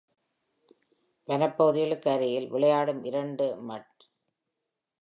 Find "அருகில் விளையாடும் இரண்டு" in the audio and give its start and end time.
2.09-3.57